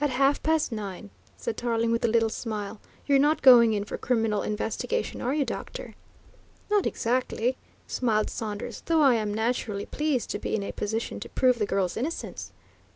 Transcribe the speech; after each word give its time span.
"At 0.00 0.10
half 0.10 0.40
past 0.44 0.70
nine," 0.70 1.10
said 1.36 1.56
Tarling 1.56 1.90
with 1.90 2.04
a 2.04 2.08
little 2.08 2.28
smile. 2.28 2.80
"You're 3.06 3.18
not 3.18 3.42
going 3.42 3.72
in 3.72 3.82
for 3.84 3.98
criminal 3.98 4.42
investigation, 4.42 5.20
are 5.20 5.34
you, 5.34 5.44
doctor?" 5.44 5.96
"Not 6.70 6.86
exactly," 6.86 7.56
smiled 7.88 8.30
Saunders. 8.30 8.82
"Though 8.86 9.02
I 9.02 9.14
am 9.16 9.34
naturally 9.34 9.86
pleased 9.86 10.30
to 10.30 10.38
be 10.38 10.54
in 10.54 10.62
a 10.62 10.70
position 10.70 11.18
to 11.18 11.28
prove 11.28 11.58
the 11.58 11.66
girl's 11.66 11.96
innocence." 11.96 12.52